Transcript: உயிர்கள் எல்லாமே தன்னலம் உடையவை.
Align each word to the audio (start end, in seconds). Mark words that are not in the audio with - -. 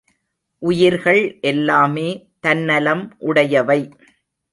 உயிர்கள் 0.61 1.37
எல்லாமே 1.41 2.07
தன்னலம் 2.39 3.15
உடையவை. 3.19 3.79